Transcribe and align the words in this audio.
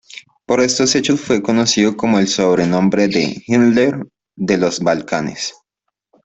Por 0.47 0.61
estos 0.61 0.95
hechos 0.95 1.21
fue 1.21 1.43
conocido 1.43 1.95
con 1.95 2.15
el 2.15 2.27
sobrenombre 2.27 3.07
de 3.07 3.43
"Himmler 3.45 4.07
de 4.35 4.57
los 4.57 4.79
Balcanes". 4.79 5.53